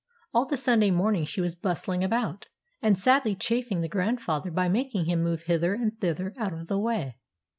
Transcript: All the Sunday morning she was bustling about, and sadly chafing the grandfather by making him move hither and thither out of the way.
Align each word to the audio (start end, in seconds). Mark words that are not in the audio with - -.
All 0.33 0.45
the 0.47 0.57
Sunday 0.57 0.89
morning 0.89 1.25
she 1.25 1.41
was 1.41 1.53
bustling 1.53 2.03
about, 2.03 2.47
and 2.81 2.97
sadly 2.97 3.35
chafing 3.35 3.81
the 3.81 3.87
grandfather 3.87 4.49
by 4.49 4.67
making 4.67 5.05
him 5.05 5.21
move 5.21 5.43
hither 5.43 5.75
and 5.75 5.95
thither 5.99 6.33
out 6.39 6.53
of 6.53 6.65
the 6.67 6.79
way. 6.79 7.17